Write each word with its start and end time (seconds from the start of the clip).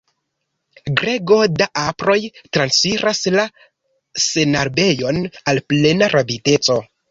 Grego 1.01 1.35
da 1.59 1.67
aproj 1.81 2.15
transiras 2.57 3.21
la 3.37 3.47
senarbejon 4.25 5.23
al 5.55 5.65
plena 5.71 6.11
rapideco. 6.19 6.83